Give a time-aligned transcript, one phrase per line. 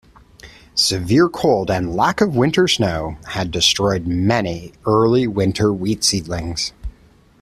[0.73, 6.73] Severe cold and lack of winter snow had destroyed many early winter wheat seedlings.